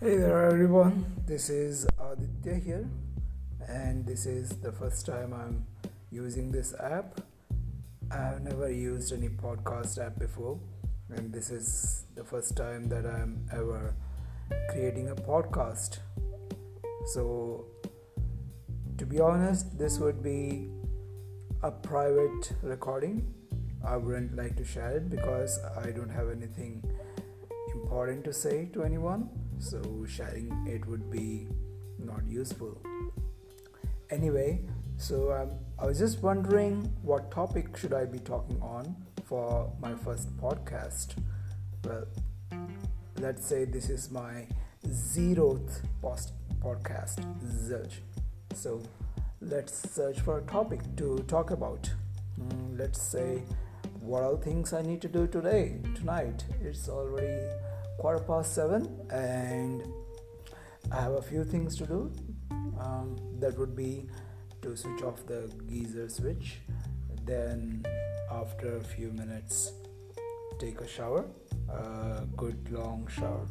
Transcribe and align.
Hey 0.00 0.16
there, 0.16 0.44
everyone. 0.44 1.06
This 1.26 1.50
is 1.50 1.84
Aditya 1.98 2.54
here, 2.64 2.88
and 3.66 4.06
this 4.06 4.26
is 4.26 4.50
the 4.50 4.70
first 4.70 5.06
time 5.06 5.32
I'm 5.34 5.66
using 6.12 6.52
this 6.52 6.72
app. 6.78 7.20
I've 8.08 8.40
never 8.42 8.70
used 8.70 9.12
any 9.12 9.28
podcast 9.28 9.98
app 9.98 10.16
before, 10.16 10.60
and 11.10 11.32
this 11.32 11.50
is 11.50 12.04
the 12.14 12.22
first 12.22 12.56
time 12.56 12.88
that 12.90 13.06
I'm 13.06 13.44
ever 13.52 13.96
creating 14.68 15.08
a 15.08 15.16
podcast. 15.16 15.98
So, 17.06 17.64
to 18.98 19.04
be 19.04 19.18
honest, 19.18 19.76
this 19.80 19.98
would 19.98 20.22
be 20.22 20.68
a 21.64 21.72
private 21.72 22.52
recording. 22.62 23.34
I 23.84 23.96
wouldn't 23.96 24.36
like 24.36 24.54
to 24.58 24.64
share 24.64 24.98
it 24.98 25.10
because 25.10 25.58
I 25.76 25.90
don't 25.90 26.10
have 26.20 26.30
anything 26.30 26.84
important 27.74 28.22
to 28.26 28.32
say 28.32 28.66
to 28.74 28.84
anyone 28.84 29.28
so 29.58 29.80
sharing 30.08 30.50
it 30.66 30.86
would 30.86 31.10
be 31.10 31.48
not 31.98 32.26
useful. 32.26 32.80
Anyway 34.10 34.60
so 35.00 35.32
um, 35.32 35.50
i 35.78 35.86
was 35.86 35.96
just 35.96 36.20
wondering 36.24 36.82
what 37.02 37.30
topic 37.30 37.76
should 37.76 37.94
i 37.94 38.04
be 38.04 38.18
talking 38.18 38.60
on 38.60 38.96
for 39.24 39.72
my 39.80 39.94
first 39.94 40.36
podcast? 40.36 41.14
Well 41.84 42.06
let's 43.20 43.46
say 43.46 43.64
this 43.64 43.90
is 43.90 44.10
my 44.10 44.46
zeroth 44.86 45.82
post 46.00 46.32
podcast 46.60 47.22
search. 47.68 48.00
So 48.54 48.82
let's 49.40 49.90
search 49.90 50.20
for 50.20 50.38
a 50.38 50.42
topic 50.42 50.80
to 50.96 51.18
talk 51.28 51.50
about. 51.50 51.90
Mm, 52.40 52.78
let's 52.78 53.00
say 53.00 53.42
what 54.00 54.22
all 54.22 54.36
things 54.36 54.72
i 54.72 54.82
need 54.82 55.00
to 55.02 55.08
do 55.08 55.26
today 55.26 55.80
tonight. 55.94 56.44
It's 56.60 56.88
already 56.88 57.38
quarter 57.98 58.22
past 58.24 58.54
seven 58.54 58.88
and 59.10 59.82
I 60.92 61.00
have 61.02 61.14
a 61.14 61.22
few 61.22 61.44
things 61.44 61.76
to 61.78 61.86
do. 61.86 62.12
Um, 62.78 63.16
that 63.40 63.58
would 63.58 63.74
be 63.74 64.06
to 64.62 64.76
switch 64.76 65.02
off 65.02 65.26
the 65.26 65.52
geyser 65.68 66.08
switch, 66.08 66.60
then 67.24 67.84
after 68.30 68.76
a 68.76 68.80
few 68.80 69.10
minutes, 69.10 69.72
take 70.60 70.80
a 70.80 70.86
shower, 70.86 71.26
a 71.68 72.24
good 72.36 72.70
long 72.70 73.08
shower, 73.08 73.46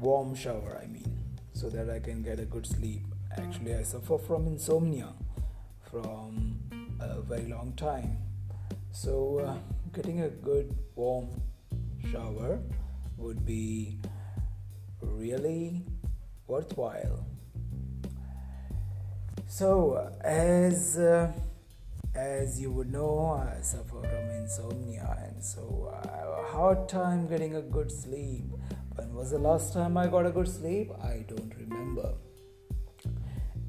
warm 0.00 0.34
shower, 0.34 0.80
I 0.82 0.88
mean, 0.88 1.10
so 1.52 1.68
that 1.70 1.88
I 1.88 2.00
can 2.00 2.22
get 2.22 2.40
a 2.40 2.44
good 2.44 2.66
sleep. 2.66 3.02
Actually, 3.36 3.76
I 3.76 3.82
suffer 3.84 4.18
from 4.18 4.48
insomnia 4.48 5.14
from 5.88 6.58
a 7.00 7.20
very 7.20 7.46
long 7.46 7.74
time, 7.76 8.18
so 8.90 9.38
uh, 9.38 9.54
getting 9.92 10.22
a 10.22 10.28
good 10.28 10.74
warm 10.96 11.28
shower 12.12 12.60
would 13.16 13.44
be 13.44 13.98
really 15.00 15.84
worthwhile. 16.46 17.26
So, 19.46 20.12
as 20.22 20.98
uh, 20.98 21.32
as 22.14 22.60
you 22.60 22.70
would 22.72 22.92
know, 22.92 23.42
I 23.42 23.60
suffer 23.62 24.00
from 24.00 24.30
insomnia, 24.30 25.16
and 25.26 25.42
so 25.42 25.92
I 26.02 26.16
have 26.16 26.28
a 26.28 26.52
hard 26.52 26.88
time 26.88 27.28
getting 27.28 27.56
a 27.56 27.62
good 27.62 27.90
sleep. 27.90 28.44
When 28.96 29.14
was 29.14 29.30
the 29.30 29.38
last 29.38 29.72
time 29.72 29.96
I 29.96 30.06
got 30.06 30.26
a 30.26 30.30
good 30.30 30.48
sleep? 30.48 30.90
I 31.02 31.24
don't 31.28 31.54
remember. 31.56 32.14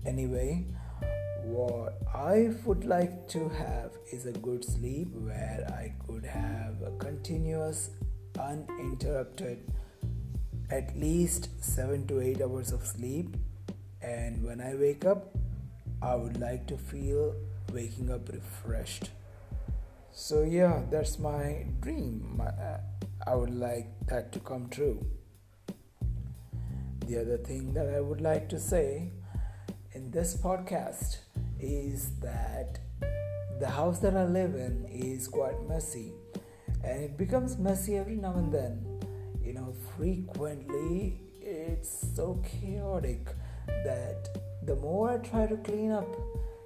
Anyway, 0.05 0.65
what 1.43 1.99
I 2.13 2.51
would 2.65 2.85
like 2.85 3.27
to 3.29 3.49
have 3.49 3.91
is 4.11 4.25
a 4.25 4.31
good 4.31 4.65
sleep 4.65 5.09
where 5.13 5.67
I 5.69 5.93
could 6.05 6.25
have 6.25 6.81
a 6.81 6.91
continuous 6.97 7.91
uninterrupted 8.39 9.59
at 10.71 10.97
least 10.97 11.49
7 11.63 12.07
to 12.07 12.21
8 12.21 12.41
hours 12.41 12.71
of 12.71 12.85
sleep. 12.85 13.35
And 14.01 14.43
when 14.43 14.61
I 14.61 14.75
wake 14.75 15.05
up 15.05 15.35
I 16.01 16.15
would 16.15 16.39
like 16.39 16.65
to 16.67 16.77
feel 16.77 17.35
waking 17.73 18.09
up 18.09 18.29
refreshed. 18.29 19.09
So 20.11 20.43
yeah 20.43 20.81
that's 20.89 21.19
my 21.19 21.65
dream. 21.81 22.41
Uh, 22.41 22.77
I 23.27 23.35
would 23.35 23.53
like 23.53 23.87
that 24.07 24.31
to 24.33 24.39
come 24.39 24.69
true. 24.69 25.05
The 27.05 27.21
other 27.21 27.37
thing 27.37 27.73
that 27.73 27.89
I 27.89 27.99
would 27.99 28.21
like 28.21 28.47
to 28.49 28.59
say 28.59 29.11
in 29.93 30.11
this 30.11 30.37
podcast 30.37 31.17
is 31.59 32.11
that 32.21 32.79
the 33.59 33.67
house 33.67 33.99
that 33.99 34.15
I 34.15 34.23
live 34.25 34.55
in 34.55 34.85
is 34.85 35.27
quite 35.27 35.67
messy 35.67 36.13
and 36.83 37.03
it 37.03 37.17
becomes 37.17 37.57
messy 37.57 37.97
every 37.97 38.15
now 38.15 38.33
and 38.33 38.51
then. 38.53 38.85
You 39.43 39.53
know 39.53 39.73
frequently 39.97 41.21
it's 41.41 42.07
so 42.15 42.41
chaotic 42.43 43.29
that 43.83 44.29
the 44.63 44.75
more 44.75 45.09
i 45.09 45.17
try 45.17 45.47
to 45.47 45.57
clean 45.57 45.91
up 45.91 46.07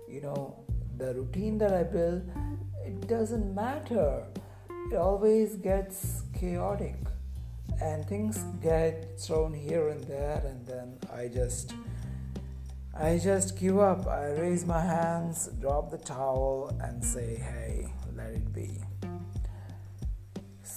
you 0.09 0.19
know 0.19 0.59
the 0.97 1.13
routine 1.13 1.57
that 1.59 1.73
i 1.73 1.83
build 1.83 2.23
it 2.85 3.07
doesn't 3.07 3.55
matter. 3.55 4.25
It 4.91 4.95
always 4.95 5.55
gets 5.55 6.23
chaotic. 6.37 6.95
And 7.81 8.05
things 8.05 8.43
get 8.61 9.19
thrown 9.19 9.53
here 9.53 9.89
and 9.89 10.03
there 10.03 10.41
and 10.45 10.65
then 10.65 10.97
i 11.11 11.27
just 11.27 11.73
i 12.95 13.17
just 13.17 13.59
give 13.59 13.79
up. 13.79 14.07
I 14.07 14.27
raise 14.31 14.65
my 14.65 14.81
hands 14.81 15.49
drop 15.59 15.89
the 15.89 15.97
towel 15.97 16.75
and 16.81 17.03
say 17.03 17.35
hey 17.35 17.87
let 18.15 18.29
it 18.29 18.53
be 18.53 18.79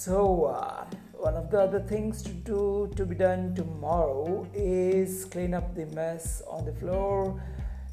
so, 0.06 0.44
uh, 0.44 0.84
one 1.14 1.34
of 1.34 1.50
the 1.50 1.58
other 1.58 1.80
things 1.80 2.22
to 2.22 2.30
do 2.30 2.88
to 2.94 3.04
be 3.04 3.16
done 3.16 3.56
tomorrow 3.56 4.46
is 4.54 5.24
clean 5.24 5.52
up 5.52 5.74
the 5.74 5.86
mess 5.86 6.42
on 6.48 6.64
the 6.64 6.72
floor, 6.74 7.42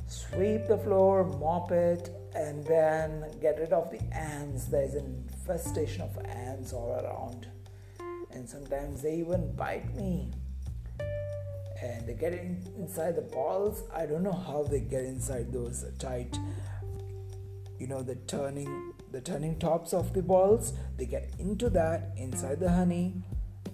sweep 0.05 0.67
the 0.67 0.77
floor, 0.77 1.23
mop 1.23 1.71
it, 1.71 2.11
and 2.35 2.63
then 2.65 3.25
get 3.41 3.57
rid 3.57 3.73
of 3.73 3.89
the 3.89 3.99
ants. 4.15 4.65
There's 4.65 4.93
an 4.93 5.25
infestation 5.27 6.03
of 6.03 6.15
ants 6.23 6.71
all 6.71 7.01
around, 7.03 7.47
and 8.29 8.47
sometimes 8.47 9.01
they 9.01 9.15
even 9.15 9.51
bite 9.55 9.95
me. 9.95 10.29
And 11.81 12.05
they 12.05 12.13
get 12.13 12.33
in, 12.33 12.61
inside 12.77 13.15
the 13.15 13.23
balls. 13.23 13.85
I 13.91 14.05
don't 14.05 14.21
know 14.21 14.39
how 14.49 14.61
they 14.61 14.81
get 14.81 15.03
inside 15.03 15.51
those 15.51 15.83
tight, 15.97 16.37
you 17.79 17.87
know, 17.87 18.03
the 18.03 18.17
turning 18.27 18.93
the 19.13 19.21
turning 19.21 19.59
tops 19.59 19.93
of 19.93 20.11
the 20.13 20.23
balls 20.23 20.73
they 20.97 21.05
get 21.05 21.31
into 21.37 21.69
that 21.69 22.09
inside 22.17 22.59
the 22.59 22.69
honey 22.69 23.13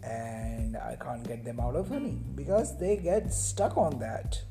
and 0.04 0.76
I 0.76 0.98
can't 1.02 1.26
get 1.26 1.46
them 1.46 1.62
out 1.62 1.78
of 1.78 1.88
honey 1.88 2.20
because 2.36 2.78
they 2.78 2.98
get 2.98 3.34
stuck 3.34 3.78
on 3.78 4.00
that. 4.00 4.42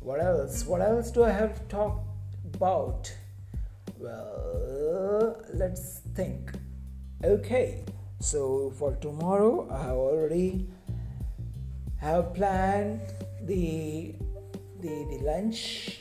What 0.00 0.20
else? 0.20 0.64
What 0.66 0.82
else 0.82 1.10
do 1.10 1.24
I 1.24 1.30
have 1.30 1.66
talked 1.68 2.06
about? 2.54 3.12
Well, 3.98 5.42
let's 5.52 6.00
think. 6.14 6.52
Okay, 7.24 7.84
so 8.20 8.72
for 8.78 8.94
tomorrow, 8.96 9.68
I 9.70 9.82
have 9.82 9.96
already 9.96 10.68
have 11.96 12.34
planned 12.34 13.00
the 13.42 14.14
the, 14.80 14.88
the 15.10 15.18
lunch 15.24 15.97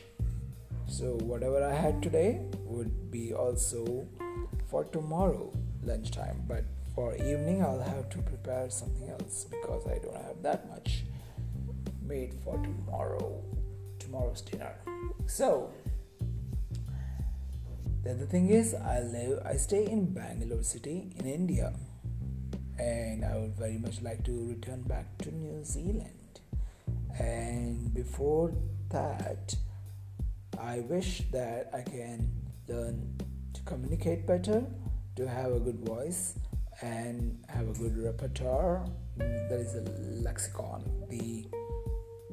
so, 0.87 1.17
whatever 1.23 1.63
I 1.63 1.73
had 1.73 2.01
today 2.01 2.41
would 2.65 3.11
be 3.11 3.33
also 3.33 4.07
for 4.69 4.85
tomorrow 4.85 5.51
lunchtime, 5.83 6.43
but 6.47 6.63
for 6.95 7.13
evening, 7.15 7.61
I'll 7.61 7.81
have 7.81 8.09
to 8.09 8.17
prepare 8.19 8.69
something 8.69 9.09
else 9.09 9.45
because 9.49 9.85
I 9.85 9.99
don't 9.99 10.15
have 10.15 10.41
that 10.43 10.67
much 10.69 11.03
made 12.01 12.33
for 12.43 12.57
tomorrow 12.63 13.43
tomorrow's 13.99 14.41
dinner. 14.41 14.73
So, 15.25 15.71
the 18.03 18.11
other 18.11 18.25
thing 18.25 18.49
is, 18.49 18.73
I 18.73 19.01
live, 19.01 19.41
I 19.45 19.57
stay 19.57 19.85
in 19.85 20.13
Bangalore 20.13 20.63
city 20.63 21.11
in 21.17 21.25
India, 21.25 21.73
and 22.79 23.25
I 23.25 23.37
would 23.37 23.57
very 23.57 23.77
much 23.77 24.01
like 24.01 24.23
to 24.23 24.47
return 24.47 24.83
back 24.83 25.17
to 25.19 25.35
New 25.35 25.63
Zealand. 25.65 26.39
And 27.19 27.93
before 27.93 28.53
that, 28.89 29.55
I 30.59 30.79
wish 30.79 31.21
that 31.31 31.69
I 31.73 31.81
can 31.81 32.31
learn 32.67 33.17
to 33.53 33.61
communicate 33.61 34.25
better, 34.25 34.65
to 35.15 35.27
have 35.27 35.51
a 35.51 35.59
good 35.59 35.79
voice, 35.79 36.33
and 36.81 37.43
have 37.47 37.69
a 37.69 37.73
good 37.73 37.97
repertoire. 37.97 38.85
That 39.17 39.59
is 39.59 39.75
a 39.75 39.81
lexicon, 40.23 40.83
the 41.09 41.45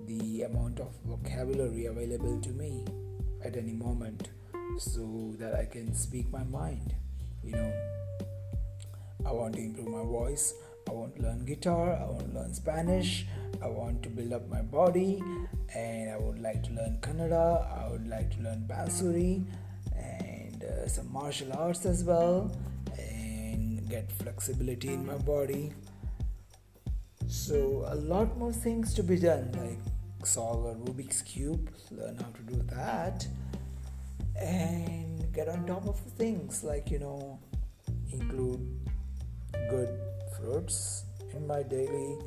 the 0.07 0.43
amount 0.43 0.81
of 0.81 0.93
vocabulary 1.05 1.87
available 1.87 2.39
to 2.41 2.51
me 2.51 2.85
at 3.43 3.57
any 3.57 3.73
moment, 3.73 4.29
so 4.79 5.35
that 5.39 5.55
I 5.55 5.65
can 5.65 5.95
speak 5.95 6.31
my 6.31 6.45
mind. 6.45 6.95
You 7.43 7.53
know, 7.53 7.73
I 9.27 9.33
want 9.33 9.55
to 9.55 9.61
improve 9.61 9.89
my 9.89 10.03
voice. 10.05 10.55
I 10.89 10.93
want 10.93 11.17
to 11.17 11.23
learn 11.23 11.45
guitar. 11.45 11.95
I 11.95 12.05
want 12.05 12.33
to 12.33 12.39
learn 12.39 12.55
Spanish. 12.55 13.27
I 13.63 13.69
want 13.69 13.94
build 14.15 14.33
up 14.33 14.49
my 14.49 14.63
body 14.63 15.23
and 15.75 16.11
I 16.11 16.17
would 16.19 16.41
like 16.41 16.63
to 16.65 16.71
learn 16.73 16.99
Kannada, 17.01 17.67
I 17.83 17.91
would 17.91 18.07
like 18.09 18.31
to 18.37 18.43
learn 18.43 18.65
Bansuri 18.69 19.45
and 19.97 20.63
uh, 20.63 20.89
some 20.89 21.13
martial 21.13 21.53
arts 21.53 21.85
as 21.87 22.05
well 22.05 22.51
and 22.99 23.89
get 23.89 24.11
flexibility 24.13 24.89
in 24.89 25.05
my 25.05 25.17
body. 25.19 25.73
So, 27.27 27.85
a 27.89 27.97
lot 27.97 28.39
more 28.39 28.53
things 28.53 28.95
to 28.95 29.03
be 29.03 29.17
done, 29.17 29.51
like 29.59 30.27
solve 30.27 30.67
a 30.67 30.75
Rubik's 30.75 31.23
Cube, 31.23 31.71
learn 31.91 32.17
how 32.17 32.29
to 32.29 32.43
do 32.43 32.63
that, 32.75 33.27
and 34.37 35.33
get 35.33 35.49
on 35.49 35.67
top 35.67 35.87
of 35.87 35.99
things 35.99 36.63
like, 36.63 36.91
you 36.91 36.99
know, 36.99 37.39
include 38.13 38.61
good 39.69 39.99
fruits 40.37 41.05
in 41.35 41.47
my 41.47 41.63
daily 41.63 42.19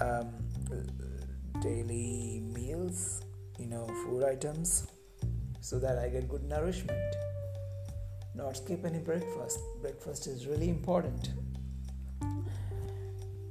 um, 0.00 0.32
daily 1.60 2.42
meals, 2.54 3.22
you 3.58 3.66
know, 3.66 3.86
food 4.04 4.24
items, 4.24 4.86
so 5.60 5.78
that 5.78 5.98
I 5.98 6.08
get 6.08 6.28
good 6.28 6.44
nourishment. 6.44 7.16
Not 8.34 8.56
skip 8.56 8.84
any 8.84 8.98
breakfast. 8.98 9.58
Breakfast 9.80 10.26
is 10.26 10.46
really 10.46 10.68
important 10.68 11.30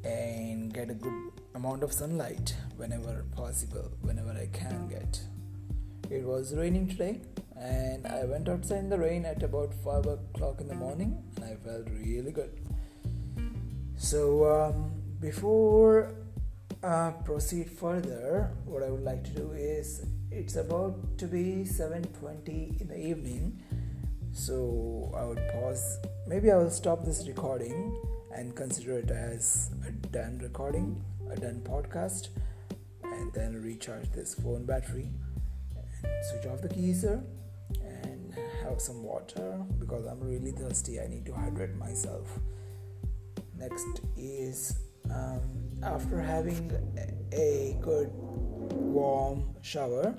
and 0.04 0.74
get 0.74 0.90
a 0.90 0.94
good 0.94 1.32
amount 1.56 1.84
of 1.84 1.94
sunlight 1.94 2.56
whenever 2.78 3.26
possible, 3.36 3.92
whenever 4.02 4.32
I 4.32 4.48
can 4.48 4.88
get. 4.88 5.22
It 6.10 6.24
was 6.24 6.54
raining 6.56 6.88
today, 6.88 7.22
and 7.58 8.08
I 8.08 8.26
went 8.26 8.50
outside 8.50 8.80
in 8.80 8.90
the 8.90 8.98
rain 8.98 9.26
at 9.26 9.44
about 9.44 9.74
5 9.74 10.06
o'clock 10.08 10.60
in 10.60 10.68
the 10.68 10.76
morning, 10.76 11.24
and 11.36 11.46
I 11.46 11.56
felt 11.56 11.88
really 11.90 12.32
good. 12.32 12.60
So, 13.96 14.46
um, 14.52 14.92
before 15.20 16.16
uh, 16.84 17.12
proceed 17.24 17.70
further, 17.70 18.52
what 18.66 18.84
I 18.84 18.90
would 18.90 19.04
like 19.04 19.24
to 19.26 19.32
do 19.32 19.52
is 19.52 20.06
it's 20.32 20.56
about 20.56 21.18
to 21.20 21.28
be 21.28 21.64
7:20 21.66 22.82
in 22.82 22.88
the 22.88 22.98
evening, 22.98 23.62
so 24.32 25.12
I 25.16 25.26
would 25.26 25.42
pause. 25.54 26.00
Maybe 26.28 26.52
I 26.52 26.58
will 26.58 26.72
stop 26.72 27.06
this 27.06 27.28
recording 27.28 27.96
and 28.34 28.56
consider 28.56 28.98
it 29.00 29.12
as 29.12 29.72
a 29.88 29.92
done 29.92 30.40
recording, 30.42 31.04
a 31.30 31.36
done 31.36 31.62
podcast, 31.64 32.30
and 33.04 33.32
then 33.34 33.62
recharge 33.62 34.10
this 34.12 34.34
phone 34.36 34.66
battery 34.66 35.10
and 36.04 36.26
switch 36.26 36.46
off 36.46 36.62
the 36.62 36.70
geyser 36.70 37.22
and 37.84 38.34
have 38.64 38.82
some 38.82 39.04
water 39.04 39.62
because 39.80 40.06
I'm 40.06 40.22
really 40.22 40.52
thirsty. 40.52 41.00
I 41.00 41.08
need 41.08 41.26
to 41.26 41.34
hydrate 41.34 41.76
myself. 41.76 42.40
Next 43.58 44.02
is 44.18 44.80
um, 45.12 45.51
after 45.84 46.20
having 46.20 46.72
a 47.32 47.78
good 47.82 48.12
warm 48.72 49.56
shower, 49.62 50.16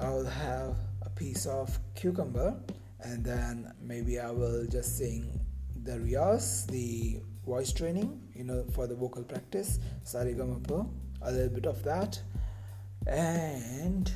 I'll 0.00 0.24
have 0.24 0.76
a 1.02 1.10
piece 1.10 1.46
of 1.46 1.78
cucumber 1.94 2.56
and 3.00 3.24
then 3.24 3.72
maybe 3.80 4.18
I 4.18 4.30
will 4.30 4.66
just 4.66 4.98
sing 4.98 5.40
the 5.84 5.92
riyaz, 5.92 6.66
the 6.66 7.20
voice 7.44 7.72
training, 7.72 8.20
you 8.34 8.44
know, 8.44 8.64
for 8.72 8.86
the 8.86 8.94
vocal 8.94 9.22
practice, 9.22 9.78
Sarigamapa, 10.04 10.88
a 11.22 11.32
little 11.32 11.48
bit 11.48 11.66
of 11.66 11.82
that. 11.84 12.20
And 13.06 14.10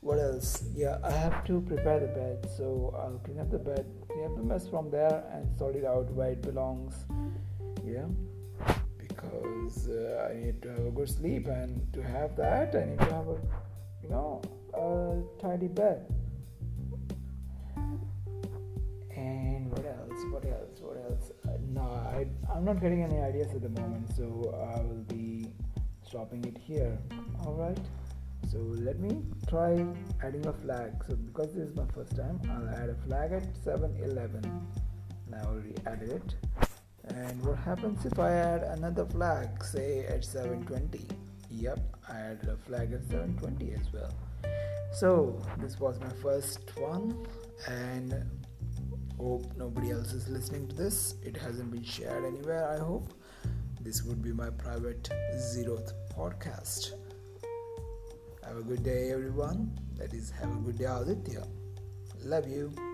what 0.00 0.18
else? 0.18 0.64
Yeah, 0.74 0.98
I 1.02 1.10
have 1.10 1.44
to 1.46 1.60
prepare 1.62 2.00
the 2.00 2.06
bed, 2.06 2.48
so 2.56 2.94
I'll 2.96 3.18
clean 3.24 3.40
up 3.40 3.50
the 3.50 3.58
bed, 3.58 3.86
clean 4.08 4.26
up 4.26 4.36
the 4.36 4.42
mess 4.42 4.68
from 4.68 4.90
there, 4.90 5.24
and 5.32 5.58
sort 5.58 5.74
it 5.76 5.84
out 5.84 6.10
where 6.12 6.30
it 6.30 6.42
belongs. 6.42 6.94
Yeah, 7.84 8.06
I 10.24 10.34
need 10.34 10.62
to 10.62 10.68
have 10.70 10.86
a 10.86 10.90
good 10.90 11.08
sleep, 11.08 11.46
and 11.46 11.92
to 11.92 12.02
have 12.02 12.36
that, 12.36 12.74
I 12.74 12.84
need 12.84 12.98
to 12.98 13.04
have 13.04 13.28
a, 13.28 13.38
you 14.02 14.08
know, 14.08 14.40
a 14.72 15.42
tidy 15.42 15.68
bed. 15.68 16.06
And 19.16 19.70
what 19.70 19.86
else? 19.86 20.24
What 20.32 20.44
else? 20.44 20.80
What 20.80 20.96
else? 20.96 21.30
Uh, 21.46 21.58
no, 21.68 21.82
I, 21.82 22.26
I'm 22.52 22.64
not 22.64 22.80
getting 22.80 23.02
any 23.02 23.20
ideas 23.20 23.54
at 23.54 23.62
the 23.62 23.68
moment, 23.80 24.14
so 24.16 24.24
I 24.74 24.80
will 24.80 25.04
be 25.08 25.46
stopping 26.06 26.44
it 26.44 26.56
here. 26.58 26.98
All 27.44 27.54
right. 27.54 27.78
So 28.50 28.58
let 28.58 28.98
me 29.00 29.22
try 29.48 29.84
adding 30.22 30.46
a 30.46 30.52
flag. 30.52 30.92
So 31.08 31.16
because 31.16 31.54
this 31.54 31.68
is 31.70 31.76
my 31.76 31.86
first 31.94 32.14
time, 32.16 32.40
I'll 32.50 32.68
add 32.68 32.88
a 32.88 32.94
flag 33.06 33.32
at 33.32 33.42
7:11. 33.64 34.44
Now 35.30 35.38
I 35.38 35.46
already 35.46 35.74
added 35.86 36.10
it. 36.10 36.34
And 37.08 37.44
what 37.44 37.58
happens 37.58 38.04
if 38.06 38.18
I 38.18 38.32
add 38.32 38.62
another 38.62 39.04
flag, 39.06 39.62
say 39.64 40.06
at 40.06 40.24
7:20? 40.24 41.06
Yep, 41.50 41.78
I 42.08 42.18
added 42.18 42.48
a 42.48 42.56
flag 42.56 42.92
at 42.92 43.02
7:20 43.04 43.74
as 43.74 43.92
well. 43.92 44.12
So 44.92 45.40
this 45.58 45.78
was 45.78 46.00
my 46.00 46.12
first 46.22 46.60
one, 46.78 47.26
and 47.68 48.14
hope 49.18 49.46
nobody 49.56 49.90
else 49.90 50.12
is 50.12 50.28
listening 50.28 50.68
to 50.68 50.76
this. 50.76 51.14
It 51.22 51.36
hasn't 51.36 51.70
been 51.70 51.84
shared 51.84 52.24
anywhere. 52.24 52.68
I 52.68 52.78
hope 52.78 53.12
this 53.80 54.02
would 54.02 54.22
be 54.22 54.32
my 54.32 54.50
private 54.50 55.10
zeroth 55.34 55.92
podcast. 56.16 56.92
Have 58.44 58.56
a 58.58 58.62
good 58.62 58.82
day, 58.82 59.10
everyone. 59.10 59.78
That 59.96 60.14
is, 60.14 60.30
have 60.30 60.50
a 60.50 60.60
good 60.60 60.78
day, 60.78 60.84
Aditya. 60.84 61.44
Love 62.24 62.48
you. 62.48 62.93